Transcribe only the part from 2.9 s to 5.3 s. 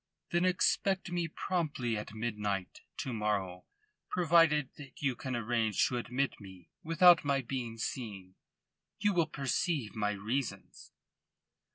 to morrow, provided that you